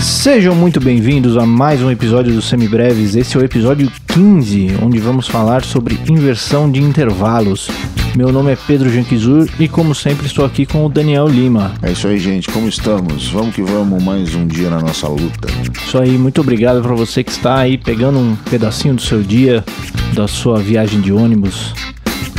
[0.00, 3.14] Sejam muito bem-vindos a mais um episódio do Semibreves.
[3.14, 7.68] Esse é o episódio 15, onde vamos falar sobre inversão de intervalos.
[8.16, 11.74] Meu nome é Pedro Janquizur e, como sempre, estou aqui com o Daniel Lima.
[11.82, 12.48] É isso aí, gente.
[12.48, 13.28] Como estamos?
[13.28, 15.48] Vamos que vamos, mais um dia na nossa luta.
[15.84, 19.64] Isso aí, muito obrigado para você que está aí pegando um pedacinho do seu dia,
[20.12, 21.74] da sua viagem de ônibus,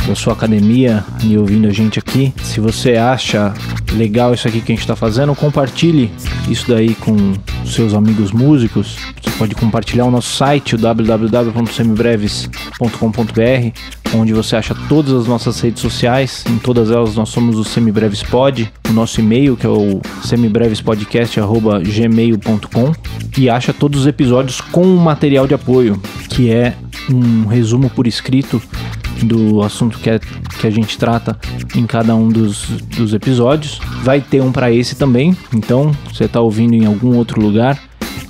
[0.06, 2.32] da sua academia e ouvindo a gente aqui.
[2.42, 3.52] Se você acha
[3.92, 6.10] legal isso aqui que a gente está fazendo, compartilhe
[6.48, 7.34] isso daí com
[7.66, 8.96] seus amigos músicos.
[9.20, 13.72] Você pode compartilhar o nosso site, o www.semibreves.com.br,
[14.14, 16.42] onde você acha todas as nossas redes sociais.
[16.48, 22.92] Em todas elas nós somos o Semibreves Pod, o nosso e-mail que é o semibrevespodcast@gmail.com
[23.36, 26.74] e acha todos os episódios com um material de apoio, que é
[27.10, 28.62] um resumo por escrito
[29.22, 31.38] do assunto que, é, que a gente trata
[31.74, 33.80] em cada um dos, dos episódios.
[34.02, 37.80] Vai ter um para esse também, então você está ouvindo em algum outro lugar,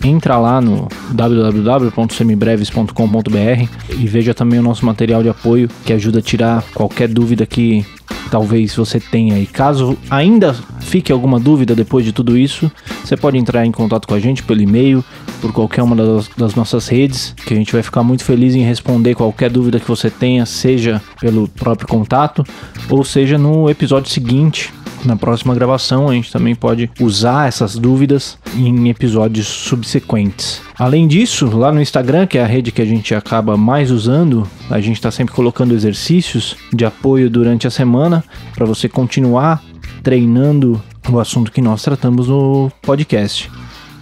[0.07, 3.69] entra lá no www.semibreves.com.br
[3.99, 7.85] e veja também o nosso material de apoio que ajuda a tirar qualquer dúvida que
[8.31, 9.39] talvez você tenha.
[9.39, 12.71] E caso ainda fique alguma dúvida depois de tudo isso,
[13.05, 15.05] você pode entrar em contato com a gente pelo e-mail,
[15.41, 18.63] por qualquer uma das, das, nossas redes, que a gente vai ficar muito feliz em
[18.63, 22.45] responder qualquer dúvida que você tenha, seja pelo próprio contato
[22.89, 24.73] ou seja no episódio seguinte.
[25.07, 30.61] Na próxima gravação, a gente também pode usar essas dúvidas em episódios subsequentes.
[30.77, 34.49] Além disso, lá no Instagram, que é a rede que a gente acaba mais usando,
[34.69, 39.63] a gente está sempre colocando exercícios de apoio durante a semana para você continuar
[40.03, 43.49] treinando o assunto que nós tratamos no podcast.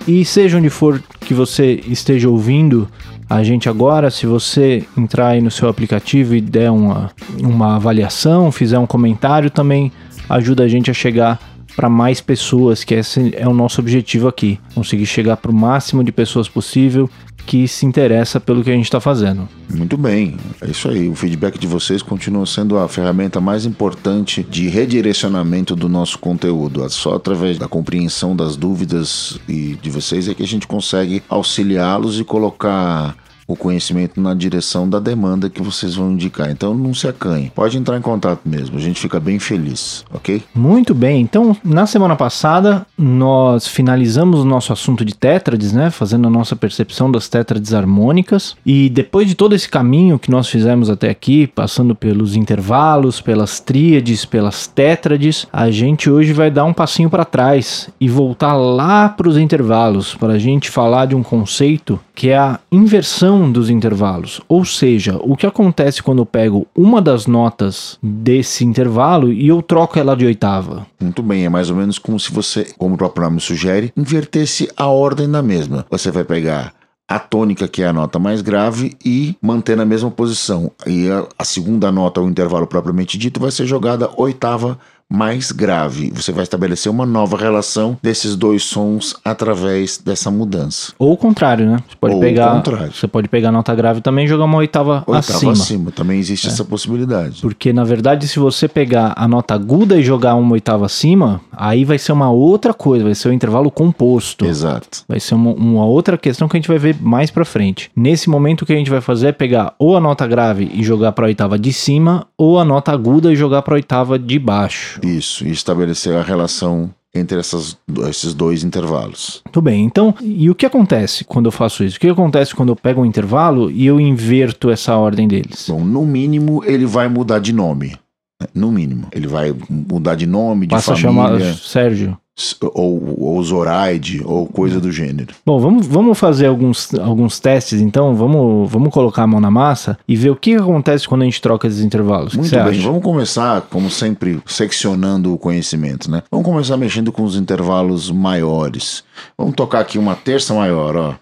[0.08, 2.88] E seja onde for que você esteja ouvindo
[3.28, 8.50] a gente agora, se você entrar aí no seu aplicativo e der uma, uma avaliação,
[8.50, 9.92] fizer um comentário, também
[10.28, 11.40] ajuda a gente a chegar
[11.76, 16.04] para mais pessoas, que esse é o nosso objetivo aqui, conseguir chegar para o máximo
[16.04, 17.10] de pessoas possível
[17.46, 19.46] que se interessa pelo que a gente está fazendo.
[19.68, 21.08] Muito bem, é isso aí.
[21.08, 26.84] O feedback de vocês continua sendo a ferramenta mais importante de redirecionamento do nosso conteúdo.
[26.84, 31.22] É só através da compreensão das dúvidas e de vocês é que a gente consegue
[31.28, 33.14] auxiliá-los e colocar
[33.46, 36.50] o conhecimento na direção da demanda que vocês vão indicar.
[36.50, 37.50] Então não se acanhe.
[37.54, 40.42] Pode entrar em contato mesmo, a gente fica bem feliz, ok?
[40.54, 41.20] Muito bem.
[41.20, 45.90] Então, na semana passada, nós finalizamos o nosso assunto de tétrades, né?
[45.90, 48.56] Fazendo a nossa percepção das tétrades harmônicas.
[48.64, 53.60] E depois de todo esse caminho que nós fizemos até aqui, passando pelos intervalos, pelas
[53.60, 59.08] tríades, pelas tétrades, a gente hoje vai dar um passinho para trás e voltar lá
[59.08, 63.70] para os intervalos, para a gente falar de um conceito que é a inversão dos
[63.70, 64.40] intervalos.
[64.48, 69.62] Ou seja, o que acontece quando eu pego uma das notas desse intervalo e eu
[69.62, 70.86] troco ela de oitava?
[71.00, 74.68] Muito bem, é mais ou menos como se você, como o próprio nome sugere, invertesse
[74.76, 75.84] a ordem da mesma.
[75.90, 76.72] Você vai pegar
[77.06, 80.72] a tônica, que é a nota mais grave, e manter na mesma posição.
[80.86, 84.78] E a, a segunda nota, o intervalo propriamente dito, vai ser jogada oitava
[85.14, 86.10] mais grave.
[86.14, 90.92] Você vai estabelecer uma nova relação desses dois sons através dessa mudança.
[90.98, 91.78] Ou o contrário, né?
[91.88, 95.04] Você pode Ou pegar, você pode pegar a nota grave também e jogar uma oitava,
[95.06, 95.52] oitava acima.
[95.52, 95.90] acima.
[95.92, 96.50] Também existe é.
[96.50, 97.40] essa possibilidade.
[97.40, 101.84] Porque na verdade, se você pegar a nota aguda e jogar uma oitava acima, aí
[101.84, 104.44] vai ser uma outra coisa, vai ser o um intervalo composto.
[104.44, 105.04] Exato.
[105.08, 107.90] Vai ser uma, uma outra questão que a gente vai ver mais para frente.
[107.94, 110.82] Nesse momento o que a gente vai fazer é pegar ou a nota grave e
[110.82, 114.18] jogar para a oitava de cima, ou a nota aguda e jogar para a oitava
[114.18, 115.00] de baixo.
[115.04, 117.78] Isso, e estabelecer a relação entre essas,
[118.08, 119.40] esses dois intervalos.
[119.52, 121.96] Tudo bem, então, e o que acontece quando eu faço isso?
[121.96, 125.66] O que acontece quando eu pego um intervalo e eu inverto essa ordem deles?
[125.68, 127.96] Bom, no mínimo ele vai mudar de nome.
[128.40, 128.48] Né?
[128.52, 129.06] No mínimo.
[129.12, 131.22] Ele vai mudar de nome, de Passa família.
[131.22, 132.18] Passa a chamar Sérgio
[132.60, 135.34] ou, ou Zoraide ou coisa do gênero.
[135.46, 139.96] Bom, vamos, vamos fazer alguns, alguns testes então, vamos, vamos colocar a mão na massa
[140.06, 142.34] e ver o que acontece quando a gente troca esses intervalos.
[142.34, 142.82] Muito bem, acha?
[142.82, 146.22] vamos começar, como sempre, seccionando o conhecimento, né?
[146.30, 149.04] Vamos começar mexendo com os intervalos maiores.
[149.38, 151.14] Vamos tocar aqui uma terça maior, ó.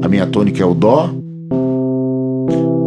[0.00, 1.10] A minha tônica é o Dó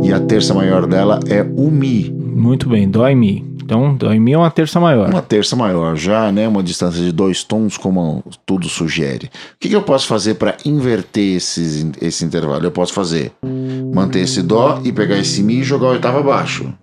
[0.04, 2.12] e a terça maior dela é o Mi.
[2.12, 3.46] Muito bem, Dó e Mi.
[3.64, 5.10] Então, Dó em Mi é uma terça maior.
[5.10, 6.48] Uma terça maior, já, né?
[6.48, 9.28] Uma distância de dois tons, como tudo sugere.
[9.28, 12.66] O que, que eu posso fazer para inverter esses, esse intervalo?
[12.66, 13.32] Eu posso fazer
[13.94, 16.74] manter esse Dó e pegar esse Mi e jogar a oitava abaixo.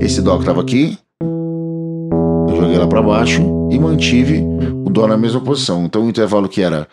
[0.00, 0.96] Esse Dó que estava aqui,
[2.48, 4.42] eu joguei lá para baixo e mantive
[4.84, 5.84] o Dó na mesma posição.
[5.84, 6.86] Então o intervalo que era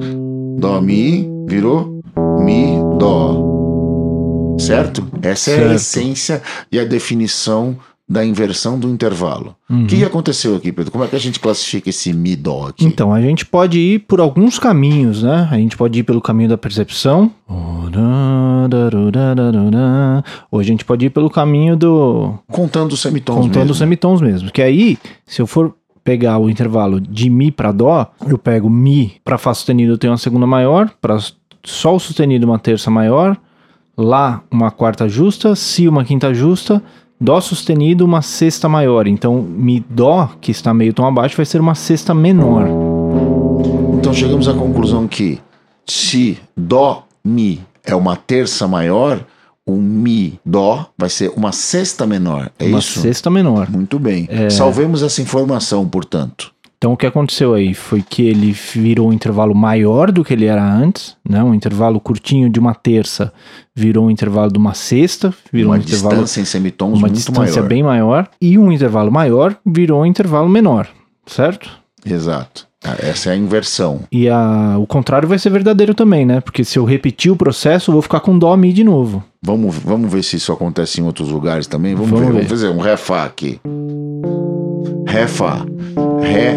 [0.58, 1.93] Dó, Mi, virou
[2.40, 4.56] Mi, Dó.
[4.60, 5.06] Certo?
[5.22, 5.74] Essa é a Certo.
[5.74, 6.42] essência
[6.72, 7.76] e a definição
[8.08, 9.56] da inversão do intervalo.
[9.70, 10.92] O que, que aconteceu aqui, Pedro?
[10.92, 12.86] Como é que a gente classifica esse Mi, Dó aqui?
[12.86, 15.48] Então, a gente pode ir por alguns caminhos, né?
[15.50, 17.32] A gente pode ir pelo caminho da percepção.
[20.52, 22.34] Ou a gente pode ir pelo caminho do.
[22.52, 23.72] Contando os semitons contando mesmo.
[23.72, 24.52] os semitons mesmo.
[24.52, 29.14] Que aí, se eu for pegar o intervalo de Mi para Dó, eu pego Mi
[29.24, 31.18] para Fá sustenido, eu tenho uma segunda maior, para
[31.64, 33.38] Sol sustenido, uma terça maior,
[33.96, 36.82] Lá, uma quarta justa, Si, uma quinta justa,
[37.22, 39.08] Dó sustenido, uma sexta maior.
[39.08, 42.68] Então, Mi, Dó, que está meio tom abaixo, vai ser uma sexta menor.
[43.94, 45.40] Então chegamos à conclusão que
[45.86, 49.24] se Dó, Mi é uma terça maior,
[49.66, 52.52] o Mi, Dó vai ser uma sexta menor.
[52.60, 53.00] É uma isso?
[53.00, 53.70] sexta menor.
[53.70, 54.28] Muito bem.
[54.50, 56.53] Salvemos essa informação, portanto.
[56.84, 60.48] Então o que aconteceu aí foi que ele virou um intervalo maior do que ele
[60.48, 61.42] era antes, né?
[61.42, 63.32] Um intervalo curtinho de uma terça
[63.74, 67.14] virou um intervalo de uma sexta, virou uma um intervalo distância em semitons uma muito
[67.14, 67.68] distância maior.
[67.70, 70.90] bem maior e um intervalo maior virou um intervalo menor,
[71.26, 71.72] certo?
[72.06, 72.68] Exato.
[72.84, 74.02] Ah, Essa é a inversão.
[74.12, 76.42] E a, o contrário vai ser verdadeiro também, né?
[76.42, 79.24] Porque se eu repetir o processo, eu vou ficar com dó mi de novo.
[79.42, 81.96] Vamos, vamos ver se isso acontece em outros lugares também.
[81.96, 82.34] Vamos, Vamos ver.
[82.34, 82.38] ver.
[82.40, 83.62] Vamos fazer um Ré Fá aqui.
[85.14, 85.64] Ré Fá.
[86.24, 86.56] Ré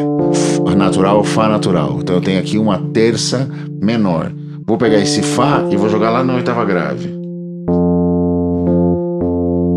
[0.74, 1.98] natural, Fá natural.
[2.00, 3.46] Então eu tenho aqui uma terça
[3.82, 4.32] menor.
[4.66, 7.06] Vou pegar esse Fá e vou jogar lá na oitava grave.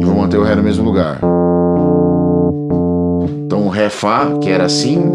[0.02, 1.20] E vou manter o Ré no mesmo lugar.
[3.46, 5.12] Então o Ré Fá, que era assim,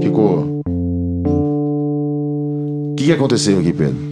[0.00, 0.60] ficou.
[2.92, 4.07] O que aconteceu aqui, Pedro?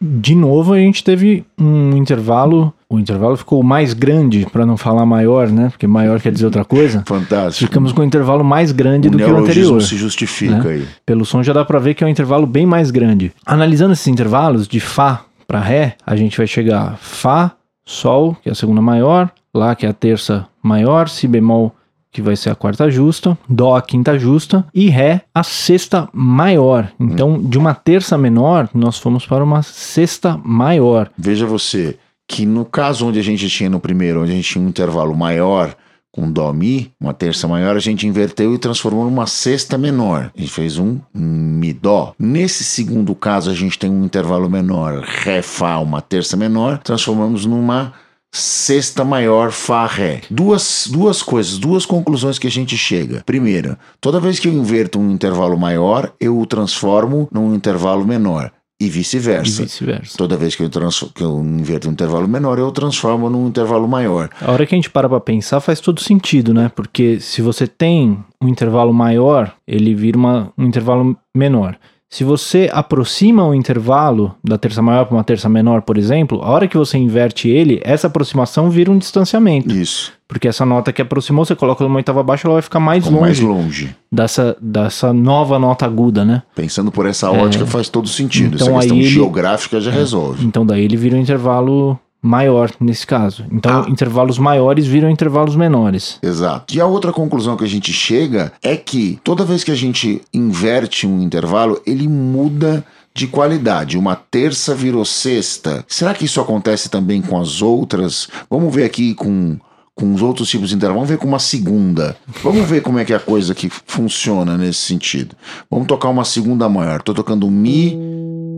[0.00, 2.72] De novo, a gente teve um intervalo.
[2.88, 5.68] O intervalo ficou mais grande, para não falar maior, né?
[5.70, 7.02] Porque maior quer dizer outra coisa.
[7.06, 7.66] Fantástico.
[7.66, 9.80] Ficamos com um intervalo mais grande o do que o anterior.
[9.80, 10.70] se justifica né?
[10.70, 10.88] aí.
[11.06, 13.32] Pelo som já dá pra ver que é um intervalo bem mais grande.
[13.46, 17.52] Analisando esses intervalos de Fá para Ré, a gente vai chegar Fá,
[17.84, 21.74] Sol, que é a segunda maior, Lá, que é a terça maior, Si bemol,
[22.12, 26.90] que vai ser a quarta justa, Dó, a quinta justa, e Ré, a sexta maior.
[26.98, 31.10] Então, de uma terça menor, nós fomos para uma sexta maior.
[31.16, 31.96] Veja você
[32.26, 35.16] que no caso onde a gente tinha no primeiro, onde a gente tinha um intervalo
[35.16, 35.74] maior
[36.12, 40.30] com Dó Mi, uma terça maior, a gente inverteu e transformou numa sexta menor.
[40.36, 42.14] A gente fez um Mi Dó.
[42.18, 47.46] Nesse segundo caso, a gente tem um intervalo menor, Ré Fá, uma terça menor, transformamos
[47.46, 47.92] numa
[48.32, 50.22] sexta maior Fá Ré.
[50.30, 53.22] Duas, duas coisas, duas conclusões que a gente chega.
[53.26, 58.52] Primeira, toda vez que eu inverto um intervalo maior, eu o transformo num intervalo menor.
[58.80, 59.62] E vice-versa.
[59.62, 60.16] vice-versa.
[60.16, 60.70] Toda vez que eu,
[61.14, 64.30] que eu inverto um intervalo menor, eu transformo num intervalo maior.
[64.40, 66.70] A hora que a gente para pra pensar faz todo sentido, né?
[66.74, 71.76] Porque se você tem um intervalo maior, ele vira uma, um intervalo menor.
[72.12, 76.48] Se você aproxima o intervalo da terça maior para uma terça menor, por exemplo, a
[76.50, 79.72] hora que você inverte ele, essa aproximação vira um distanciamento.
[79.72, 80.12] Isso.
[80.26, 83.20] Porque essa nota que aproximou, você coloca numa oitava baixa, ela vai ficar mais Ficou
[83.20, 83.96] mais longe longe.
[84.10, 86.42] dessa, dessa nova nota aguda, né?
[86.54, 88.56] Pensando por essa ótica faz todo sentido.
[88.56, 90.44] Então Essa questão aí ele- geográfica já resolve.
[90.44, 93.44] Então daí ele vira um intervalo maior nesse caso.
[93.50, 93.90] Então Ah.
[93.90, 96.18] intervalos maiores viram intervalos menores.
[96.22, 96.74] Exato.
[96.74, 100.20] E a outra conclusão que a gente chega é que toda vez que a gente
[100.32, 102.84] inverte um intervalo, ele muda
[103.14, 103.98] de qualidade.
[103.98, 105.84] Uma terça virou sexta.
[105.88, 108.28] Será que isso acontece também com as outras?
[108.48, 109.56] Vamos ver aqui com,
[109.94, 110.98] com os outros tipos de intervalo.
[111.00, 112.16] Vamos ver com uma segunda.
[112.42, 115.34] Vamos ver como é que é a coisa que funciona nesse sentido.
[115.70, 117.00] Vamos tocar uma segunda maior.
[117.00, 117.98] Estou tocando Mi,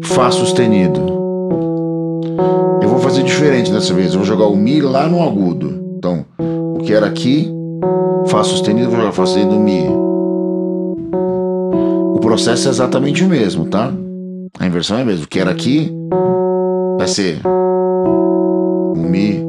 [0.05, 1.01] Fá sustenido.
[2.83, 4.13] Eu vou fazer diferente dessa vez.
[4.13, 5.83] Eu vou jogar o Mi lá no agudo.
[5.97, 7.51] Então, o que era aqui,
[8.27, 9.87] Fá sustenido, vou jogar Fá sustenido Mi.
[12.15, 13.93] O processo é exatamente o mesmo, tá?
[14.59, 15.25] A inversão é a mesma.
[15.25, 15.93] O que era aqui
[16.99, 19.45] vai ser o Mi.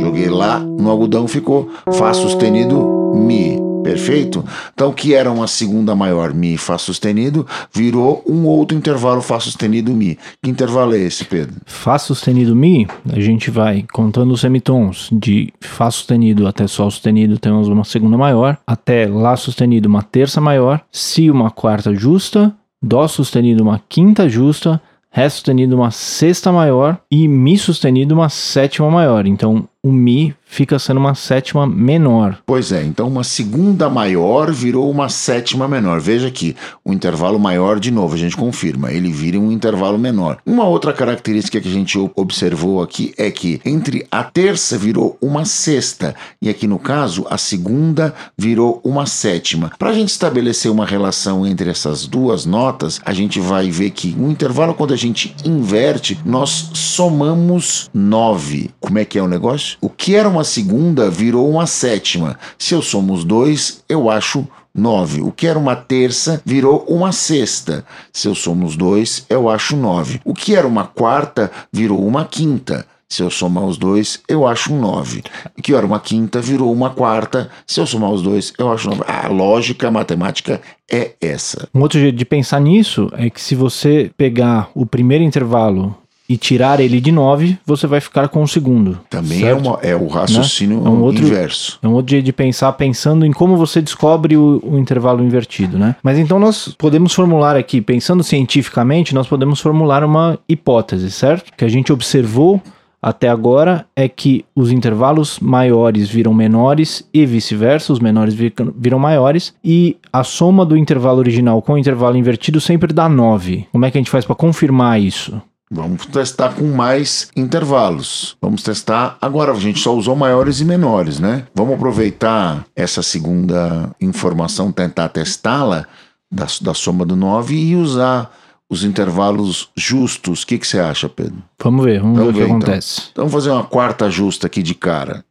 [0.00, 3.67] Joguei lá no agudão, ficou Fá sustenido Mi.
[3.82, 4.44] Perfeito?
[4.74, 9.38] Então, o que era uma segunda maior Mi Fá sustenido virou um outro intervalo Fá
[9.40, 10.18] sustenido Mi.
[10.42, 11.54] Que intervalo é esse, Pedro?
[11.66, 17.38] Fá sustenido Mi, a gente vai contando os semitons de Fá sustenido até Sol sustenido,
[17.38, 23.08] temos uma segunda maior, até Lá sustenido, uma terça maior, Si, uma quarta justa, Dó
[23.08, 24.80] sustenido, uma quinta justa,
[25.10, 29.26] Ré sustenido, uma sexta maior e Mi sustenido, uma sétima maior.
[29.26, 32.38] Então, o Mi fica sendo uma sétima menor.
[32.44, 36.00] Pois é, então uma segunda maior virou uma sétima menor.
[36.00, 40.38] Veja aqui, o intervalo maior, de novo, a gente confirma, ele vira um intervalo menor.
[40.44, 45.44] Uma outra característica que a gente observou aqui é que entre a terça virou uma
[45.44, 49.70] sexta, e aqui no caso, a segunda virou uma sétima.
[49.78, 54.16] Para a gente estabelecer uma relação entre essas duas notas, a gente vai ver que
[54.18, 58.70] o intervalo, quando a gente inverte, nós somamos nove.
[58.80, 59.67] Como é que é o negócio?
[59.80, 62.38] O que era uma segunda virou uma sétima.
[62.56, 65.22] Se eu somos dois, eu acho 9.
[65.22, 67.84] O que era uma terça virou uma sexta.
[68.12, 70.20] Se eu somos dois, eu acho 9.
[70.24, 72.86] O que era uma quarta virou uma quinta.
[73.10, 75.22] Se eu somar os dois, eu acho um 9.
[75.56, 77.48] O que era uma quinta virou uma quarta.
[77.66, 79.02] Se eu somar os dois, eu acho 9.
[79.06, 80.60] A lógica a matemática
[80.90, 81.66] é essa.
[81.74, 85.96] Um outro jeito de pensar nisso é que se você pegar o primeiro intervalo
[86.28, 89.00] e tirar ele de 9, você vai ficar com o segundo.
[89.08, 90.86] Também é, uma, é, o raciocínio né?
[90.86, 91.78] é um outro, inverso.
[91.82, 95.78] É um outro jeito de pensar, pensando em como você descobre o, o, intervalo invertido,
[95.78, 95.96] né?
[96.02, 101.50] Mas então nós podemos formular aqui, pensando cientificamente, nós podemos formular uma hipótese, certo?
[101.56, 102.60] Que a gente observou
[103.00, 109.54] até agora é que os intervalos maiores viram menores e vice-versa, os menores viram maiores,
[109.64, 113.68] e a soma do intervalo original com o intervalo invertido sempre dá 9.
[113.70, 115.40] Como é que a gente faz para confirmar isso?
[115.70, 118.36] Vamos testar com mais intervalos.
[118.40, 119.18] Vamos testar.
[119.20, 121.44] Agora, a gente só usou maiores e menores, né?
[121.54, 125.86] Vamos aproveitar essa segunda informação, tentar testá-la
[126.30, 128.34] da, da soma do 9 e usar
[128.70, 130.42] os intervalos justos.
[130.42, 131.36] O que, que você acha, Pedro?
[131.62, 132.56] Vamos ver, vamos, vamos ver, o que então.
[132.56, 133.02] acontece.
[133.12, 135.22] Então, vamos fazer uma quarta justa aqui de cara.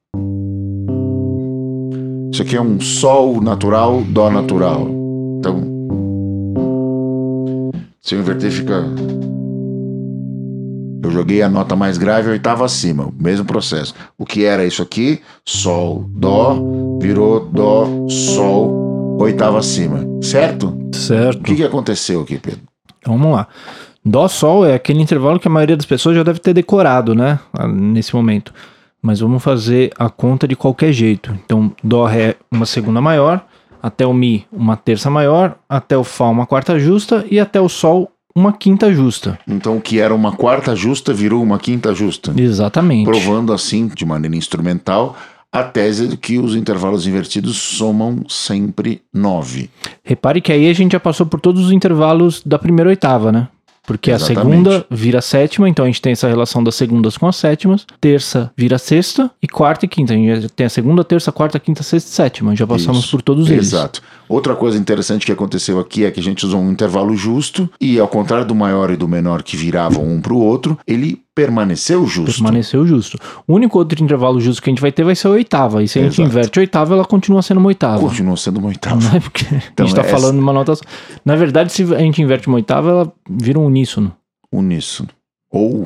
[2.32, 4.88] Isso aqui é um Sol natural, Dó natural.
[5.40, 5.64] Então,
[8.02, 8.86] se eu inverter, fica
[11.04, 13.94] eu joguei a nota mais grave, a oitava acima, mesmo processo.
[14.18, 15.22] O que era isso aqui?
[15.46, 16.58] Sol, Dó,
[17.00, 20.00] virou Dó, Sol, oitava acima.
[20.22, 20.78] Certo?
[20.94, 21.40] Certo.
[21.40, 22.62] O que, que aconteceu aqui, Pedro?
[23.00, 23.48] Então, vamos lá.
[24.04, 27.40] Dó, Sol é aquele intervalo que a maioria das pessoas já deve ter decorado, né?
[27.70, 28.54] Nesse momento.
[29.02, 31.38] Mas vamos fazer a conta de qualquer jeito.
[31.44, 33.46] Então, Dó, Ré, uma segunda maior.
[33.82, 35.58] Até o Mi, uma terça maior.
[35.70, 37.26] Até o Fá, uma quarta justa.
[37.30, 39.40] E até o Sol, uma quinta justa.
[39.48, 42.32] Então, o que era uma quarta justa virou uma quinta justa.
[42.38, 43.06] Exatamente.
[43.06, 45.18] Provando assim, de maneira instrumental,
[45.52, 49.72] a tese de que os intervalos invertidos somam sempre nove.
[50.04, 53.48] Repare que aí a gente já passou por todos os intervalos da primeira oitava, né?
[53.88, 54.38] Porque Exatamente.
[54.38, 57.38] a segunda vira a sétima, então a gente tem essa relação das segundas com as
[57.38, 57.88] sétimas.
[58.02, 60.14] Terça vira sexta e quarta e quinta.
[60.14, 62.54] A gente tem a segunda, terça, quarta, quinta, sexta e sétima.
[62.54, 63.12] Já passamos Isso.
[63.12, 63.68] por todos eles.
[63.68, 64.02] Exato.
[64.28, 67.98] Outra coisa interessante que aconteceu aqui é que a gente usou um intervalo justo e,
[67.98, 72.04] ao contrário do maior e do menor que viravam um para o outro, ele permaneceu
[72.08, 72.42] justo.
[72.42, 73.20] Permaneceu justo.
[73.48, 75.84] O único outro intervalo justo que a gente vai ter vai ser a oitava.
[75.84, 76.28] E se a gente Exato.
[76.28, 78.00] inverte a oitava, ela continua sendo uma oitava.
[78.00, 79.00] Continua sendo uma oitava.
[79.00, 80.74] Não é porque então, a gente está é falando uma nota.
[81.24, 84.12] Na verdade, se a gente inverte uma oitava, ela vira um uníssono.
[84.52, 85.10] Uníssono.
[85.52, 85.84] Ou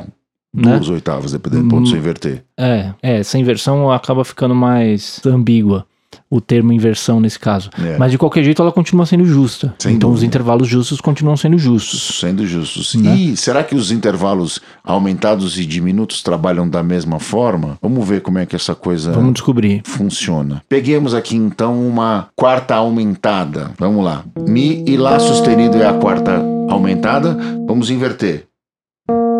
[0.55, 0.77] né?
[0.77, 2.45] duas oitavas, dependendo do ponto de você inverter.
[2.57, 5.85] É, é, essa inversão acaba ficando mais ambígua
[6.29, 7.69] o termo inversão nesse caso.
[7.83, 7.97] É.
[7.97, 9.73] Mas de qualquer jeito ela continua sendo justa.
[9.79, 10.19] Sem então dúvida.
[10.19, 12.19] os intervalos justos continuam sendo justos.
[12.19, 12.95] Sendo justos.
[12.95, 13.15] Né?
[13.15, 17.77] E será que os intervalos aumentados e diminutos trabalham da mesma forma?
[17.81, 19.81] Vamos ver como é que essa coisa Vamos descobrir.
[19.85, 20.61] funciona.
[20.69, 23.71] Peguemos aqui então uma quarta aumentada.
[23.77, 24.23] Vamos lá.
[24.47, 27.37] Mi e Lá sustenido é a quarta aumentada.
[27.67, 28.45] Vamos inverter.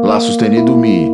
[0.03, 1.09] Lá sustenido, Mi.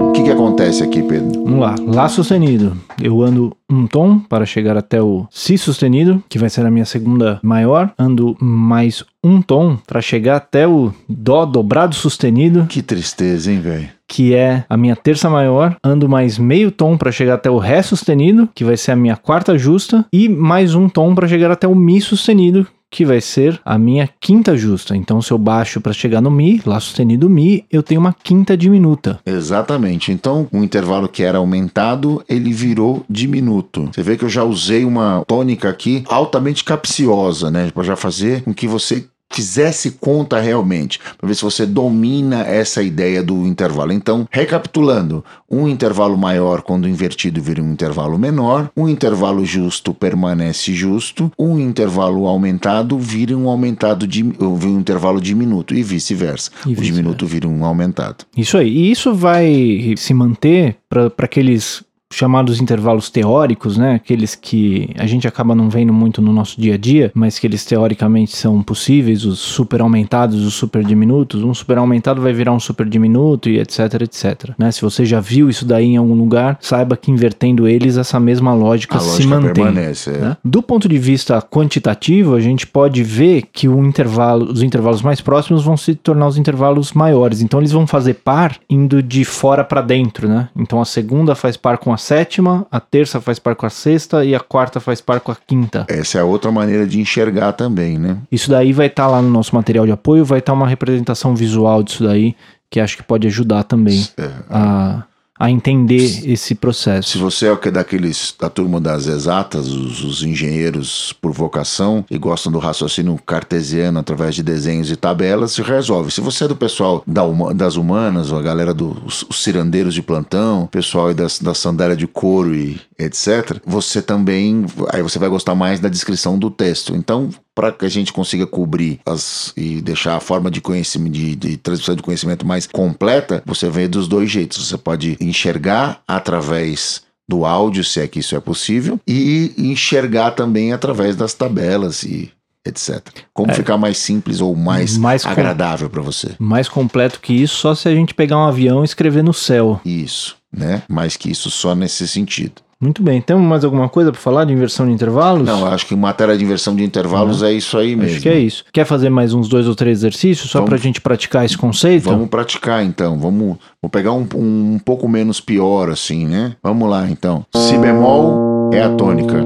[0.00, 1.44] O que, que acontece aqui, Pedro?
[1.44, 1.74] Vamos lá.
[1.86, 2.76] Lá sustenido.
[3.00, 6.84] Eu ando um tom para chegar até o Si sustenido, que vai ser a minha
[6.84, 7.92] segunda maior.
[7.98, 12.66] Ando mais um tom para chegar até o Dó dobrado sustenido.
[12.66, 13.88] Que tristeza, hein, velho?
[14.10, 17.80] que é a minha terça maior, ando mais meio tom para chegar até o Ré
[17.80, 21.68] sustenido, que vai ser a minha quarta justa, e mais um tom para chegar até
[21.68, 24.96] o Mi sustenido, que vai ser a minha quinta justa.
[24.96, 28.56] Então, se eu baixo para chegar no Mi, Lá sustenido Mi, eu tenho uma quinta
[28.56, 29.20] diminuta.
[29.24, 30.12] Exatamente.
[30.12, 33.88] Então, o intervalo que era aumentado, ele virou diminuto.
[33.92, 37.70] Você vê que eu já usei uma tônica aqui altamente capciosa, né?
[37.72, 42.82] Para já fazer com que você fizesse conta realmente, para ver se você domina essa
[42.82, 43.92] ideia do intervalo.
[43.92, 50.74] Então, recapitulando, um intervalo maior quando invertido vira um intervalo menor, um intervalo justo permanece
[50.74, 56.50] justo, um intervalo aumentado vira um aumentado de um intervalo diminuto e vice-versa.
[56.66, 58.24] Vice o diminuto vira um aumentado.
[58.36, 58.68] Isso aí.
[58.68, 63.94] E isso vai se manter para aqueles chamados intervalos teóricos, né?
[63.94, 67.46] Aqueles que a gente acaba não vendo muito no nosso dia a dia, mas que
[67.46, 71.42] eles teoricamente são possíveis, os super aumentados, os super diminutos.
[71.42, 74.50] Um super aumentado vai virar um super diminuto e etc, etc.
[74.58, 74.70] Né?
[74.72, 78.52] Se você já viu isso daí em algum lugar, saiba que invertendo eles, essa mesma
[78.54, 79.64] lógica A se lógica mantém.
[79.64, 80.18] permanece, é.
[80.18, 80.36] né?
[80.44, 85.20] Do ponto de vista quantitativo, a gente pode ver que o intervalo, os intervalos mais
[85.20, 87.40] próximos vão se tornar os intervalos maiores.
[87.40, 90.48] Então eles vão fazer par indo de fora para dentro, né?
[90.56, 94.24] Então a segunda faz par com a sétima, a terça faz par com a sexta
[94.24, 95.86] e a quarta faz par com a quinta.
[95.88, 98.16] Essa é a outra maneira de enxergar também, né?
[98.32, 101.82] Isso daí vai estar lá no nosso material de apoio, vai estar uma representação visual
[101.82, 102.34] disso daí,
[102.68, 104.28] que acho que pode ajudar também É.
[104.50, 105.04] a,
[105.40, 107.08] a entender esse processo.
[107.08, 112.04] Se você é o que daqueles da turma das exatas, os, os engenheiros por vocação
[112.10, 116.10] e gostam do raciocínio cartesiano através de desenhos e tabelas, se resolve.
[116.10, 117.22] Se você é do pessoal da
[117.54, 121.96] das humanas, ou a galera dos os cirandeiros de plantão, pessoal aí das, da sandália
[121.96, 126.94] de couro e etc., você também aí você vai gostar mais da descrição do texto.
[126.94, 131.34] Então, para que a gente consiga cobrir as, e deixar a forma de conhecimento, de,
[131.36, 134.66] de transmissão de conhecimento mais completa, você vê dos dois jeitos.
[134.68, 140.72] Você pode enxergar através do áudio, se é que isso é possível, e enxergar também
[140.72, 142.30] através das tabelas e
[142.66, 143.00] etc.
[143.32, 146.30] Como ficar mais simples ou mais, Mais com- agradável para você.
[146.38, 149.80] Mais completo que isso, só se a gente pegar um avião e escrever no céu.
[149.84, 150.82] Isso, né?
[150.88, 152.60] Mais que isso só nesse sentido.
[152.80, 153.20] Muito bem.
[153.20, 155.46] Temos mais alguma coisa para falar de inversão de intervalos?
[155.46, 158.12] Não, acho que em matéria de inversão de intervalos é isso aí mesmo.
[158.12, 158.64] Acho que é isso.
[158.72, 162.04] Quer fazer mais uns dois ou três exercícios só Vamos- pra gente praticar esse conceito?
[162.04, 163.18] Vamos praticar então.
[163.18, 166.56] Vamos, vamos pegar um, um, pouco menos pior assim, né?
[166.62, 167.44] Vamos lá então.
[167.54, 169.44] Si bemol é a tônica.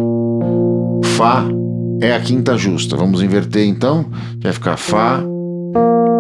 [1.16, 1.44] Fá
[2.00, 2.96] é a quinta justa.
[2.96, 4.06] Vamos inverter então.
[4.40, 5.20] Vai ficar Fá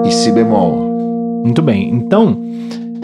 [0.04, 1.42] e Si bemol.
[1.44, 1.90] Muito bem.
[1.90, 2.42] Então,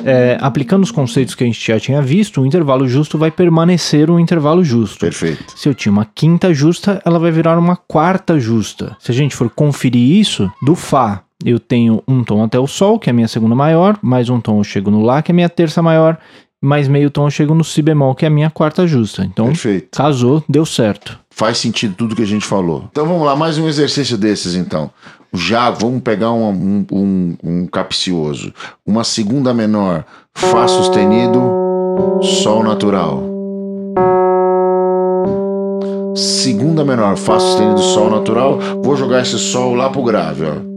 [0.05, 4.11] é, aplicando os conceitos que a gente já tinha visto, o intervalo justo vai permanecer
[4.11, 4.99] um intervalo justo.
[4.99, 5.45] Perfeito.
[5.57, 8.97] Se eu tinha uma quinta justa, ela vai virar uma quarta justa.
[8.99, 12.99] Se a gente for conferir isso, do Fá eu tenho um tom até o Sol,
[12.99, 15.33] que é a minha segunda maior, mais um tom eu chego no Lá, que é
[15.33, 16.19] a minha terça maior,
[16.61, 19.25] mais meio tom eu chego no Si bemol, que é a minha quarta justa.
[19.25, 19.97] Então, Perfeito.
[19.97, 21.19] casou, deu certo.
[21.31, 22.89] Faz sentido tudo que a gente falou.
[22.91, 24.91] Então vamos lá, mais um exercício desses então.
[25.33, 28.53] Já vamos pegar um, um, um, um capcioso.
[28.85, 31.41] Uma segunda menor, Fá sustenido,
[32.23, 33.23] Sol natural.
[36.17, 38.59] Segunda menor, Fá sustenido, Sol natural.
[38.83, 40.71] Vou jogar esse Sol lá pro grave, ó.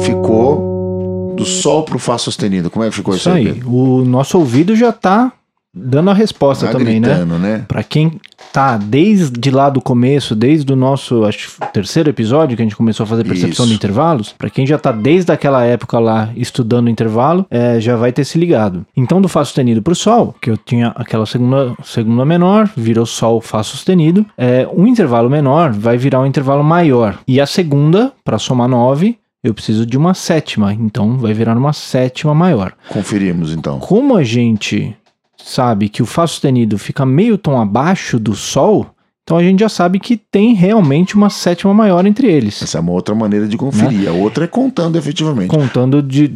[0.00, 2.70] Ficou do Sol pro Fá sustenido.
[2.70, 3.62] Como é que ficou isso, Isso aí.
[3.66, 5.32] O nosso ouvido já tá
[5.72, 7.08] dando a resposta Tá também, né?
[7.08, 7.64] gritando, né?
[7.68, 8.20] Pra quem
[8.52, 13.04] tá desde lá do começo, desde o nosso, acho, terceiro episódio que a gente começou
[13.04, 13.72] a fazer percepção Isso.
[13.72, 18.12] de intervalos, pra quem já tá desde aquela época lá estudando intervalo, é, já vai
[18.12, 18.84] ter se ligado.
[18.96, 23.40] Então, do Fá sustenido pro Sol, que eu tinha aquela segunda, segunda menor, virou Sol,
[23.40, 27.18] Fá sustenido, é, um intervalo menor vai virar um intervalo maior.
[27.26, 31.72] E a segunda, pra somar nove, eu preciso de uma sétima, então vai virar uma
[31.72, 32.74] sétima maior.
[32.90, 33.78] Conferimos então.
[33.78, 34.94] Como a gente
[35.44, 38.86] sabe que o Fá sustenido fica meio tom abaixo do Sol,
[39.22, 42.60] então a gente já sabe que tem realmente uma sétima maior entre eles.
[42.62, 44.08] Essa é uma outra maneira de conferir.
[44.08, 45.48] A outra é contando efetivamente.
[45.48, 46.34] Contando de,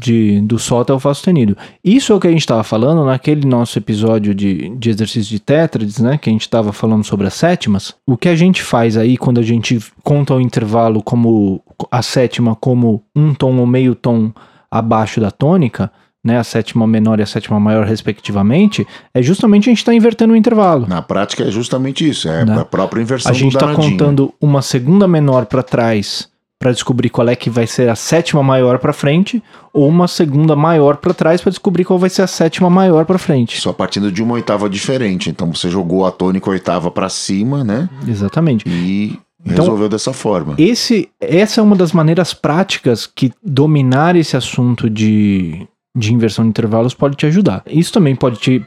[0.00, 1.56] de, do Sol até o Fá sustenido.
[1.84, 5.38] Isso é o que a gente estava falando naquele nosso episódio de, de exercício de
[5.38, 6.18] tétrades, né?
[6.18, 7.94] Que a gente estava falando sobre as sétimas.
[8.04, 12.56] O que a gente faz aí quando a gente conta o intervalo como a sétima
[12.56, 14.32] como um tom ou meio tom
[14.68, 15.88] abaixo da tônica,
[16.24, 16.38] né?
[16.38, 20.36] A sétima menor e a sétima maior, respectivamente, é justamente a gente está invertendo o
[20.36, 20.86] intervalo.
[20.88, 22.28] Na prática é justamente isso.
[22.28, 22.58] É Né?
[22.60, 23.90] a própria inversão A gente está danadinho.
[23.92, 28.42] contando uma segunda menor para trás para descobrir qual é que vai ser a sétima
[28.42, 32.26] maior para frente, ou uma segunda maior para trás para descobrir qual vai ser a
[32.26, 33.60] sétima maior para frente.
[33.60, 35.28] Só partindo de uma oitava diferente.
[35.28, 37.86] Então você jogou a tônica oitava pra cima, né?
[38.08, 38.66] Exatamente.
[38.66, 40.54] E Então- resolveu dessa forma.
[40.56, 46.50] Esse, essa é uma das maneiras práticas que dominar esse assunto de, de inversão de
[46.50, 47.62] intervalos pode te ajudar.
[47.66, 48.66] Isso também pode te.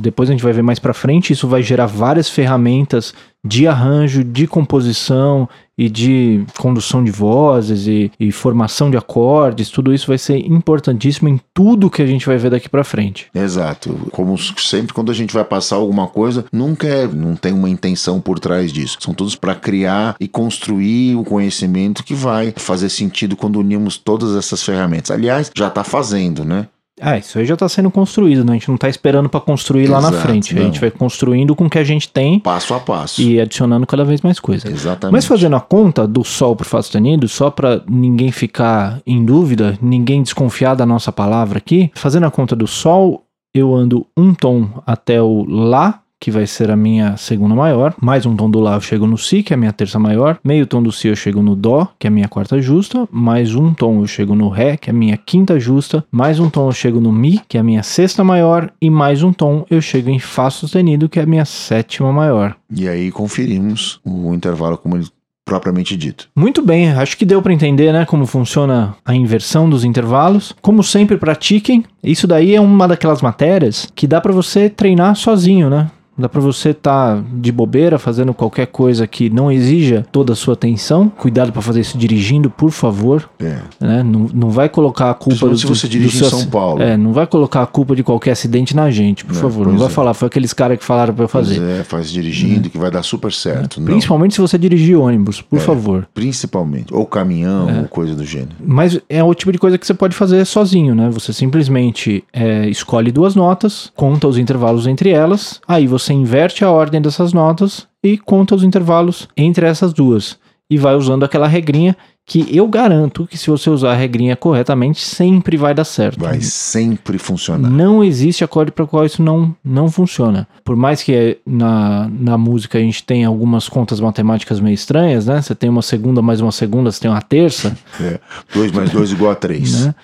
[0.00, 3.12] Depois a gente vai ver mais pra frente, isso vai gerar várias ferramentas
[3.44, 5.48] de arranjo, de composição
[5.78, 9.70] e de condução de vozes e, e formação de acordes.
[9.70, 13.28] Tudo isso vai ser importantíssimo em tudo que a gente vai ver daqui pra frente.
[13.34, 13.94] Exato.
[14.10, 18.20] Como sempre, quando a gente vai passar alguma coisa, nunca é, não tem uma intenção
[18.20, 18.98] por trás disso.
[19.00, 24.34] São todos para criar e construir o conhecimento que vai fazer sentido quando unimos todas
[24.34, 25.10] essas ferramentas.
[25.10, 26.66] Aliás, já está fazendo, né?
[27.00, 28.52] Ah, isso aí já está sendo construído, né?
[28.52, 30.52] A gente não está esperando para construir lá na Exato, frente.
[30.54, 30.66] A não.
[30.66, 33.20] gente vai construindo com o que a gente tem Passo a passo.
[33.20, 34.66] e adicionando cada vez mais coisa.
[34.70, 35.12] Exatamente.
[35.12, 39.78] Mas fazendo a conta do Sol pro Fá sustenido, só para ninguém ficar em dúvida,
[39.82, 44.68] ninguém desconfiar da nossa palavra aqui, fazendo a conta do Sol, eu ando um tom
[44.86, 48.74] até o Lá, que vai ser a minha segunda maior, mais um tom do Lá
[48.74, 51.16] eu chego no Si, que é a minha terça maior, meio tom do Si eu
[51.16, 54.48] chego no Dó, que é a minha quarta justa, mais um tom eu chego no
[54.48, 57.56] Ré, que é a minha quinta justa, mais um tom eu chego no Mi, que
[57.56, 61.20] é a minha sexta maior, e mais um tom eu chego em Fá sustenido, que
[61.20, 62.56] é a minha sétima maior.
[62.70, 65.06] E aí conferimos o intervalo como ele
[65.46, 66.28] propriamente dito.
[66.34, 70.52] Muito bem, acho que deu para entender, né, como funciona a inversão dos intervalos.
[70.60, 71.84] Como sempre, pratiquem.
[72.02, 75.88] Isso daí é uma daquelas matérias que dá para você treinar sozinho, né?
[76.18, 80.54] Dá para você estar de bobeira fazendo qualquer coisa que não exija toda a sua
[80.54, 81.08] atenção.
[81.10, 83.28] Cuidado para fazer isso dirigindo, por favor.
[83.38, 83.58] É.
[83.80, 84.02] Né?
[84.02, 86.82] Não, não vai colocar a culpa Principalmente se você dirige em seu São aci- Paulo.
[86.82, 89.66] É, não vai colocar a culpa de qualquer acidente na gente, por Não, favor.
[89.66, 89.90] Não vai é.
[89.90, 91.56] falar, foi aqueles caras que falaram para eu fazer.
[91.56, 93.78] Pois é, faz dirigindo que vai dar super certo.
[93.80, 96.08] Não, Principalmente se você dirigir ônibus, por favor.
[96.14, 96.94] principalmente.
[96.94, 97.78] Ou caminhão, É.
[97.80, 98.52] ou coisa do gênero.
[98.64, 101.10] Mas é o tipo de coisa que você pode fazer sozinho, né?
[101.10, 106.70] Você simplesmente é, escolhe duas notas, conta os intervalos entre elas, aí você inverte a
[106.70, 110.38] ordem dessas notas e conta os intervalos entre essas duas.
[110.68, 111.96] E vai usando aquela regrinha
[112.28, 116.18] que eu garanto que se você usar a regrinha corretamente, sempre vai dar certo.
[116.18, 117.70] Vai sempre funcionar.
[117.70, 120.48] Não existe acorde para qual isso não, não funciona.
[120.64, 125.40] Por mais que na, na música a gente tenha algumas contas matemáticas meio estranhas, né?
[125.40, 128.18] Você tem uma segunda mais uma segunda, você tem uma terça, É.
[128.52, 129.86] Dois mais dois igual a três.
[129.86, 129.94] né?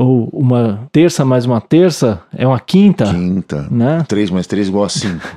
[0.00, 3.66] Ou uma terça mais uma terça é uma quinta, Quinta.
[3.68, 4.04] né?
[4.06, 5.26] Três mais três igual a cinco.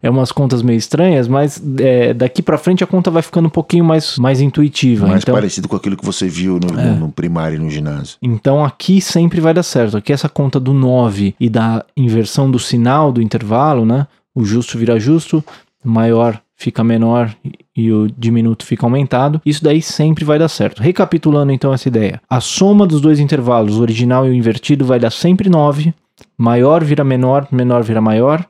[0.00, 3.50] É umas contas meio estranhas, mas é, daqui pra frente a conta vai ficando um
[3.50, 5.08] pouquinho mais, mais intuitiva.
[5.08, 6.84] Mais então, parecido com aquilo que você viu no, É.
[6.94, 8.16] no- primário e no ginásio.
[8.22, 9.96] então aqui sempre vai dar certo.
[9.96, 14.06] Aqui essa conta do 9 e da inversão do sinal do intervalo, né?
[14.32, 15.42] O justo vira justo,
[15.84, 17.34] maior fica menor
[17.74, 19.40] e- o diminuto fica aumentado.
[19.46, 20.82] Isso daí sempre vai dar certo.
[20.82, 22.20] Recapitulando então essa ideia.
[22.28, 25.94] A soma dos dois intervalos, o original e o invertido, vai dar sempre 9.
[26.36, 28.44] Maior vira menor, menor vira maior.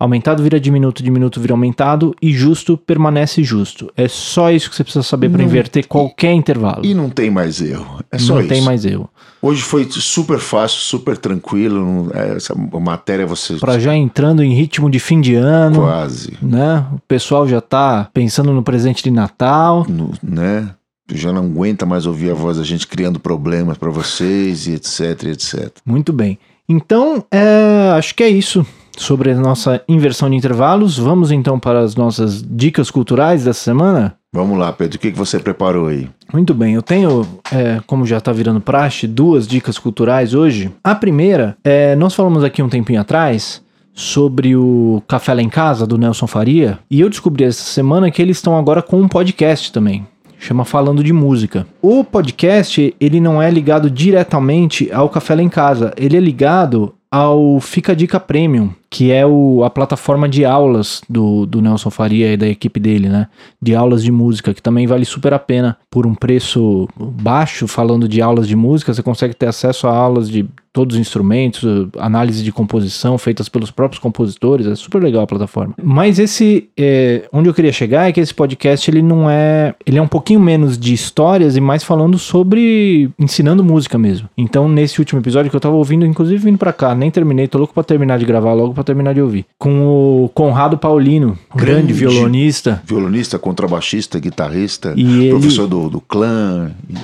[0.00, 3.92] Aumentado vira diminuto, diminuto vira aumentado e justo permanece justo.
[3.94, 6.86] É só isso que você precisa saber para Não- inverter qualquer intervalo.
[6.86, 8.00] E não tem mais erro.
[8.10, 8.48] É só Não isso.
[8.48, 9.10] tem mais erro.
[9.42, 11.84] Hoje foi super fácil, super tranquilo.
[11.84, 16.32] não- é, Essa matéria você Para já entrando em ritmo de fim de ano, quase,
[16.40, 16.86] né?
[16.94, 19.84] O pessoal já tá pensando no presente de Natal.
[19.86, 20.70] no- né?
[21.12, 25.24] Já não aguenta mais ouvir a voz da gente criando problemas para vocês e etc,
[25.24, 25.70] etc.
[25.84, 26.38] Muito bem.
[26.68, 28.64] Então, é, acho que é isso
[29.00, 30.98] sobre a nossa inversão de intervalos.
[30.98, 34.14] Vamos então para as nossas dicas culturais dessa semana?
[34.30, 36.08] Vamos lá, Pedro, o que, que você preparou aí?
[36.32, 40.70] Muito bem, eu tenho, é, como já tá virando praxe, duas dicas culturais hoje.
[40.84, 43.62] A primeira, é, nós falamos aqui um tempinho atrás
[43.94, 48.20] sobre o Café Lá em Casa, do Nelson Faria, e eu descobri essa semana que
[48.20, 50.06] eles estão agora com um podcast também.
[50.38, 51.66] Chama Falando de Música.
[51.82, 56.94] O podcast, ele não é ligado diretamente ao Café Lá em Casa, ele é ligado
[57.10, 61.90] ao Fica a Dica Premium, que é o, a plataforma de aulas do, do Nelson
[61.90, 63.28] Faria e da equipe dele, né?
[63.62, 65.76] De aulas de música, que também vale super a pena.
[65.88, 70.28] Por um preço baixo, falando de aulas de música, você consegue ter acesso a aulas
[70.28, 71.64] de todos os instrumentos,
[71.98, 75.74] análise de composição feitas pelos próprios compositores, é super legal a plataforma.
[75.82, 79.98] Mas esse, é, onde eu queria chegar é que esse podcast ele não é, ele
[79.98, 84.28] é um pouquinho menos de histórias e mais falando sobre ensinando música mesmo.
[84.36, 87.58] Então nesse último episódio que eu tava ouvindo, inclusive vindo pra cá, nem terminei, tô
[87.58, 91.72] louco pra terminar de gravar logo pra terminar de ouvir, com o Conrado Paulino, grande,
[91.88, 91.92] Grande.
[91.92, 92.82] violonista.
[92.86, 96.94] Violonista, contrabaixista, guitarrista, E ele- professor do, do clã, E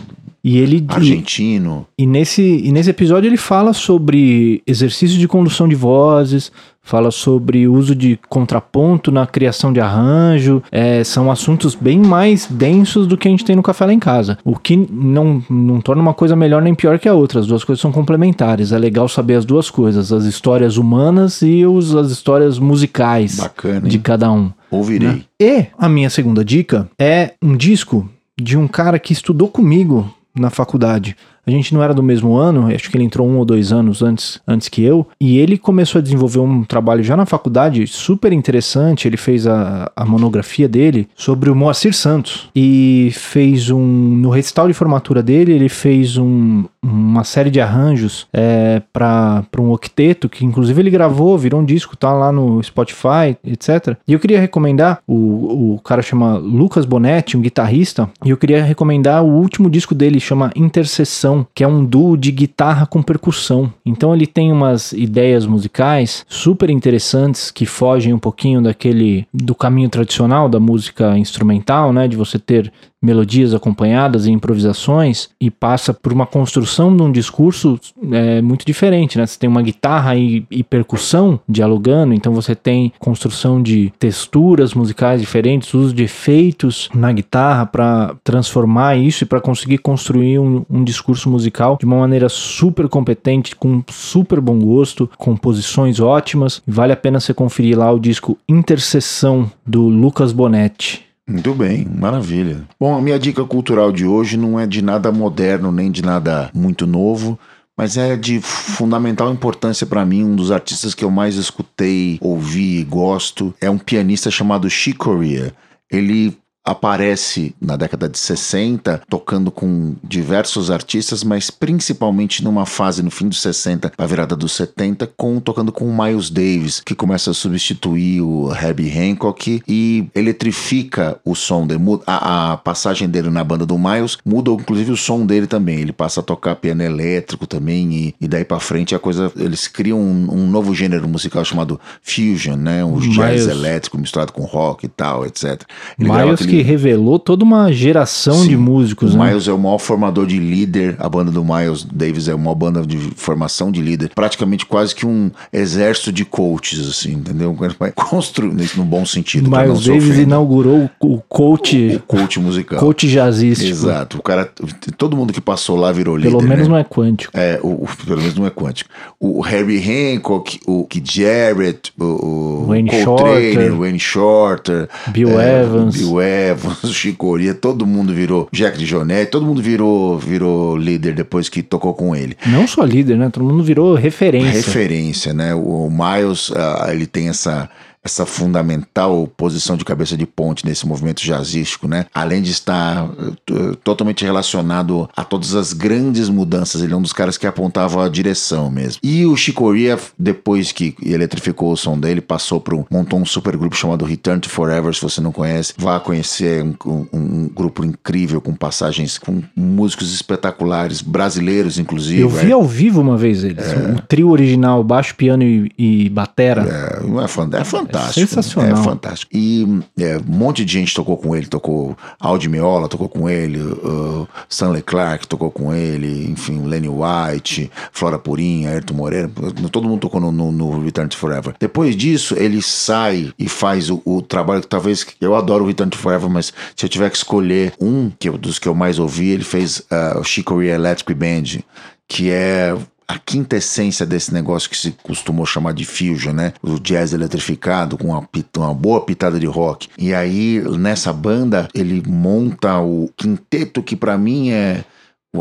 [0.54, 1.87] ele argentino.
[1.98, 6.52] E nesse, e nesse episódio ele fala sobre exercício de condução de vozes,
[6.87, 10.62] fala sobre uso de contraponto na criação de arranjo.
[10.70, 13.98] é, são assuntos bem mais densos do que a gente tem no Café Lá em
[13.98, 14.38] Casa.
[14.44, 17.40] O que não, não torna uma coisa melhor nem pior que a outra.
[17.40, 18.70] As duas coisas são complementares.
[18.70, 23.88] É legal saber as duas coisas: as histórias humanas e os, as histórias musicais Bacana,
[23.88, 24.52] de cada um.
[24.70, 25.09] Ouvirei.
[25.09, 25.20] né?
[25.40, 28.09] E a minha segunda dica é um disco
[28.40, 31.16] de um cara que estudou comigo na faculdade.
[31.46, 34.02] A gente não era do mesmo ano, acho que ele entrou um ou dois anos
[34.02, 38.32] antes, antes que eu, e ele começou a desenvolver um trabalho já na faculdade super
[38.32, 39.06] interessante.
[39.06, 43.87] Ele fez a, a monografia dele sobre o Moacir Santos e fez um.
[44.16, 49.70] No recital de formatura dele, ele fez um, uma série de arranjos é, para um
[49.70, 53.96] octeto, que inclusive ele gravou, virou um disco, tá lá no Spotify, etc.
[54.06, 58.62] E eu queria recomendar, o, o cara chama Lucas Bonetti, um guitarrista, e eu queria
[58.62, 61.36] recomendar o último disco dele, chama Intercessão.
[61.55, 63.72] Que é um duo de guitarra com percussão.
[63.85, 69.88] Então ele tem umas ideias musicais super interessantes que fogem um pouquinho daquele do caminho
[69.88, 76.12] tradicional da música instrumental, né, de você ter melodias acompanhadas e improvisações e passa por
[76.12, 77.78] uma construção de um discurso
[78.11, 79.26] é, muito diferente, né?
[79.26, 85.20] Você tem uma guitarra e, e, percussão dialogando, então você tem construção de texturas musicais
[85.20, 90.82] diferentes, uso de efeitos na guitarra para transformar isso e para conseguir construir um, um
[90.82, 96.62] discurso musical de uma maneira super competente, com super bom gosto, composições ótimas.
[96.66, 101.06] Vale a pena você conferir lá o disco Intercessão do Lucas Bonetti.
[101.29, 102.69] Muito bem, maravilha.
[102.79, 106.51] Bom, a minha dica cultural de hoje não é de nada moderno nem de nada
[106.55, 107.37] muito novo,
[107.77, 110.23] mas é de fundamental importância para mim.
[110.23, 114.97] Um dos artistas que eu mais escutei, ouvi e gosto é um pianista chamado Chick
[114.97, 115.53] Corea.
[115.91, 123.11] Ele aparece na década de 60 tocando com diversos artistas, mas principalmente numa fase no
[123.11, 127.35] fim dos 60 para virada dos 70 com tocando com Miles Davis, que começa a
[127.35, 131.76] substituir o Herbie Hancock e eletrifica o som dele.
[132.05, 135.79] A, a passagem dele na banda do Miles muda inclusive o som dele também.
[135.81, 139.68] Ele passa a tocar piano elétrico também e, e daí para frente a coisa eles
[139.68, 142.85] criam um, um, novo gênero musical chamado fusion, né?
[142.85, 143.14] Um Miles.
[143.14, 145.62] jazz elétrico misturado com rock e tal, etc.
[145.98, 149.14] Ele Miles que revelou toda uma geração Sim, de músicos.
[149.14, 149.29] O né?
[149.29, 152.83] Miles é o maior formador de líder, a banda do Miles Davis é uma banda
[152.83, 157.57] de formação de líder, praticamente quase que um exército de coaches, assim, entendeu?
[157.95, 159.51] Construindo isso no bom sentido.
[159.51, 161.77] Miles Davis inaugurou o coach.
[161.95, 162.79] O, o coach musical.
[162.79, 163.71] Coach jazzístico.
[163.71, 164.19] Exato.
[164.19, 164.51] O cara,
[164.97, 166.31] todo mundo que passou lá virou líder.
[166.31, 166.69] Pelo menos né?
[166.69, 167.33] não é quântico.
[167.37, 168.90] É, o, o, pelo menos não é quântico.
[169.19, 175.40] O Harry Hancock, o Keith Jarrett, o, o Wayne Coltrane, Shorter, o Wayne Shorter, Bill
[175.40, 175.97] é, Evans.
[175.97, 176.45] Bill Evans.
[176.46, 181.62] Evans, Chicoria, todo mundo virou Jack de Jonet, todo mundo virou, virou líder depois que
[181.62, 182.37] tocou com ele.
[182.46, 183.30] Não só líder, né?
[183.30, 184.52] Todo mundo virou referência.
[184.52, 185.54] Referência, né?
[185.54, 187.68] O, o Miles, uh, ele tem essa
[188.07, 192.07] essa fundamental posição de cabeça de ponte nesse movimento jazzístico, né?
[192.14, 197.12] Além de estar uh, totalmente relacionado a todas as grandes mudanças, ele é um dos
[197.12, 199.01] caras que apontava a direção mesmo.
[199.03, 203.57] E o Chicoria, depois que eletrificou o som dele, passou para um montou um super
[203.57, 207.85] grupo chamado Return to Forever, se você não conhece, vá conhecer um, um, um grupo
[207.85, 212.21] incrível com passagens com músicos espetaculares, brasileiros inclusive.
[212.21, 212.55] Eu vi é.
[212.55, 213.97] ao vivo uma vez eles, é.
[213.97, 216.62] o trio original, baixo, piano e, e batera.
[216.62, 217.95] É, é, fantástico fantástico.
[218.12, 218.80] Sensacional.
[218.80, 219.30] É fantástico.
[219.35, 219.66] E
[219.98, 224.28] é, um monte de gente tocou com ele, tocou Aldi Meola, tocou com ele, uh,
[224.48, 229.30] Stanley Clark tocou com ele, enfim, Lenny White, Flora Purinha, Ayrton Moreira,
[229.70, 231.54] todo mundo tocou no, no, no, Return to Forever.
[231.59, 235.90] Depois disso, ele sai e faz o, o, trabalho que talvez eu adoro o Return
[235.90, 239.30] to Forever, mas se eu tiver que escolher um que, dos que eu mais ouvi,
[239.30, 241.61] ele fez uh, o Chicory Electric Band,
[242.09, 242.76] que é
[243.09, 246.53] a quinta essência desse negócio que se costumou chamar de fusion, né?
[246.62, 249.88] O jazz eletrificado com uma, uma boa pitada de rock.
[249.97, 254.85] E aí, nessa banda, ele monta o quinteto que para mim é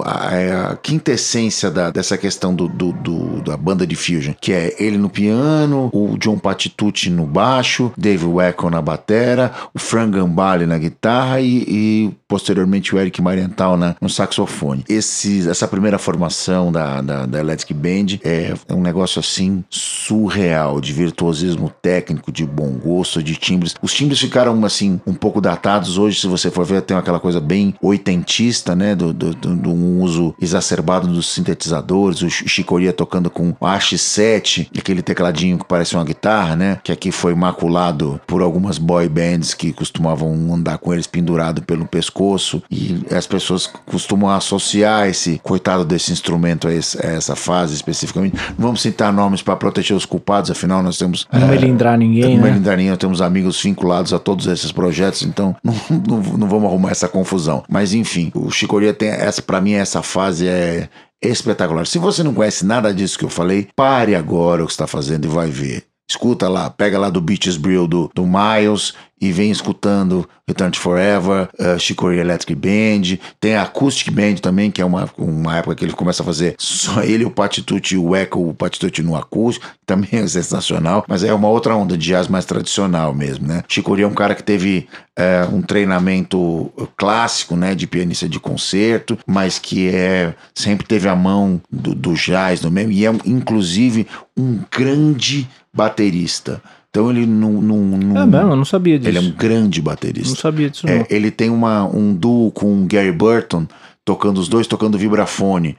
[0.04, 4.52] a, é a quintessência da, dessa questão do, do, do, da banda de fusion, que
[4.52, 10.12] é ele no piano, o John Patitucci no baixo, Dave Weckl na batera, o Frank
[10.12, 14.84] Gambale na guitarra e, e posteriormente o Eric Marienthal na, no saxofone.
[14.90, 20.80] Esse, essa primeira formação da, da, da Electric Band é, é um negócio assim surreal,
[20.82, 23.76] de virtuosismo técnico, de bom gosto, de timbres.
[23.82, 27.40] Os timbres ficaram assim um pouco datados hoje, se você for ver, tem aquela coisa
[27.40, 33.50] bem oitentista, né, do, do, do um uso exacerbado dos sintetizadores, o Chicoria tocando com
[33.50, 36.80] o AX7, aquele tecladinho que parece uma guitarra, né?
[36.84, 41.86] Que aqui foi maculado por algumas boy bands que costumavam andar com eles pendurado pelo
[41.86, 47.74] pescoço e as pessoas costumam associar esse coitado desse instrumento a, esse, a essa fase
[47.74, 48.36] especificamente.
[48.58, 52.36] Não vamos citar nomes para proteger os culpados, afinal nós temos não é, melindrar ninguém,
[52.36, 52.52] não né?
[52.52, 56.66] melindrar ninguém, nós temos amigos vinculados a todos esses projetos, então não, não, não vamos
[56.66, 57.64] arrumar essa confusão.
[57.70, 60.88] Mas enfim, o Chicoria tem essa para mim essa fase é
[61.22, 61.88] espetacular.
[61.88, 65.26] Se você não conhece nada disso que eu falei, pare agora o que está fazendo
[65.26, 65.84] e vai ver.
[66.08, 70.80] Escuta lá, pega lá do Beaches Brill do, do Miles e vem escutando Return to
[70.80, 75.76] Forever, uh, Chicory Electric Band, tem a Acoustic Band também, que é uma, uma época
[75.76, 79.66] que ele começa a fazer só ele, o Patitucci o Echo, o Patitucci no acústico,
[79.86, 83.64] também é sensacional, mas é uma outra onda de jazz mais tradicional mesmo, né?
[83.68, 89.18] Chicory é um cara que teve uh, um treinamento clássico, né, de pianista de concerto,
[89.26, 94.08] mas que é sempre teve a mão do, do jazz no mesmo, e é inclusive
[94.38, 96.62] um grande baterista.
[96.96, 97.62] Então ele não.
[97.62, 99.10] não, não é mesmo, eu não sabia disso.
[99.10, 100.30] Ele é um grande baterista.
[100.30, 101.06] Não sabia disso, é, não.
[101.10, 103.68] ele tem uma, um duo com o Gary Burton,
[104.06, 105.78] tocando os dois tocando vibrafone.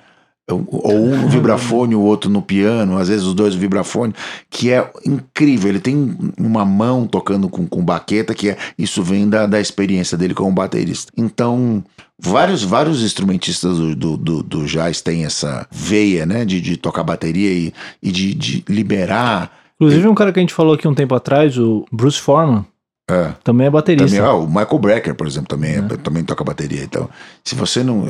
[0.48, 4.14] Ou um no vibrafone, o outro no piano, às vezes os dois no vibrafone,
[4.50, 5.70] que é incrível.
[5.70, 10.18] Ele tem uma mão tocando com, com baqueta, que é isso vem da, da experiência
[10.18, 11.11] dele como baterista.
[11.16, 11.83] Então,
[12.18, 17.02] vários vários instrumentistas do, do, do, do jazz têm essa veia, né, de, de tocar
[17.02, 19.65] bateria e, e de, de liberar.
[19.76, 22.64] Inclusive, um cara que a gente falou aqui um tempo atrás, o Bruce Forman,
[23.09, 23.33] É.
[23.45, 24.16] também é baterista.
[24.16, 26.83] Também, ah, o Michael Brecker, por exemplo, também, é- também toca bateria.
[26.83, 27.09] Então,
[27.45, 28.05] se você não.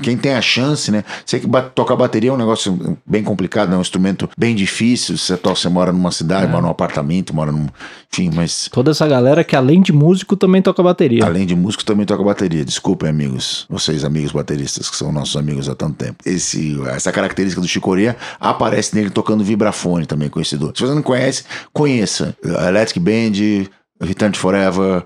[0.00, 1.02] Quem tem a chance, né?
[1.26, 5.18] Sei que tocar bateria é um negócio bem complicado, é um instrumento bem difícil.
[5.18, 7.66] Você, você mora numa cidade, mora num apartamento, mora num.
[8.12, 8.68] Enfim, mas.
[8.70, 11.24] Toda essa galera que, além de músico, também toca bateria.
[11.24, 12.64] Além de músico, também toca bateria.
[12.64, 13.66] Desculpem, amigos.
[13.68, 16.18] Vocês, amigos bateristas, que são nossos amigos há tanto tempo.
[16.24, 20.72] Esse, essa característica do Chico Corea aparece nele tocando vibrafone também, conhecido.
[20.76, 22.36] Se você não conhece, conheça.
[22.44, 23.66] Electric Band,
[24.00, 25.04] Return Forever,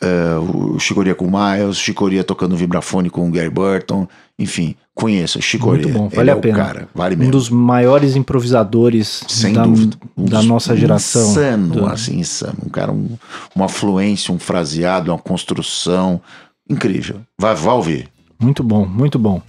[0.00, 4.06] eh, o Chico Corea com o Miles, Chico Corea tocando vibrafone com o Gary Burton.
[4.38, 5.40] Enfim, conheça.
[5.40, 6.56] Chico Muito bom, vale é a o pena.
[6.56, 6.88] cara.
[6.94, 7.32] Vale Um mesmo.
[7.32, 9.96] dos maiores improvisadores Sem da, dúvida.
[10.16, 11.30] Um da nossa geração.
[11.30, 12.56] Insano, Do- assim, insano.
[12.66, 13.16] Um cara, um-
[13.54, 16.20] uma fluência, um fraseado, uma construção
[16.68, 17.20] incrível.
[17.38, 18.08] Vai, vai ouvir.
[18.40, 19.40] Muito bom, muito bom.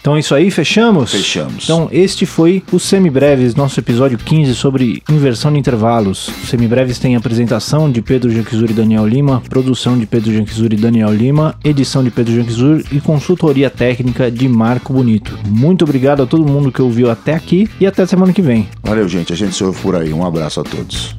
[0.00, 1.12] Então é isso aí, fechamos?
[1.12, 1.64] Fechamos.
[1.64, 6.28] Então este foi o Semibreves, nosso episódio 15 sobre inversão de intervalos.
[6.42, 10.76] O Semibreves tem apresentação de Pedro Janquizur e Daniel Lima, produção de Pedro Janquizur e
[10.76, 15.38] Daniel Lima, edição de Pedro Janquizur e consultoria técnica de Marco Bonito.
[15.46, 18.68] Muito obrigado a todo mundo que ouviu até aqui e até semana que vem.
[18.82, 19.32] Valeu, gente.
[19.32, 20.12] A gente se ouve por aí.
[20.12, 21.14] Um abraço a todos.